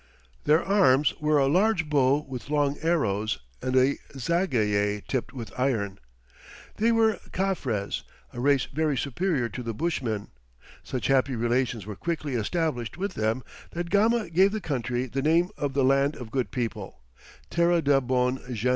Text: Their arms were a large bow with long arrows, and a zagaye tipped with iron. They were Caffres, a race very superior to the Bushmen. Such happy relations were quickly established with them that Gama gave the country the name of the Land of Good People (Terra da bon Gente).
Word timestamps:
Their 0.45 0.63
arms 0.63 1.13
were 1.19 1.37
a 1.37 1.45
large 1.45 1.87
bow 1.87 2.21
with 2.27 2.49
long 2.49 2.75
arrows, 2.81 3.37
and 3.61 3.75
a 3.75 3.97
zagaye 4.17 5.03
tipped 5.07 5.31
with 5.31 5.53
iron. 5.59 5.99
They 6.77 6.91
were 6.91 7.19
Caffres, 7.31 8.03
a 8.33 8.39
race 8.39 8.65
very 8.65 8.97
superior 8.97 9.47
to 9.49 9.61
the 9.61 9.75
Bushmen. 9.75 10.29
Such 10.81 11.05
happy 11.05 11.35
relations 11.35 11.85
were 11.85 11.95
quickly 11.95 12.33
established 12.33 12.97
with 12.97 13.13
them 13.13 13.43
that 13.73 13.91
Gama 13.91 14.31
gave 14.31 14.53
the 14.53 14.59
country 14.59 15.05
the 15.05 15.21
name 15.21 15.49
of 15.55 15.75
the 15.75 15.83
Land 15.83 16.15
of 16.15 16.31
Good 16.31 16.49
People 16.49 17.01
(Terra 17.51 17.79
da 17.83 17.99
bon 17.99 18.39
Gente). 18.51 18.69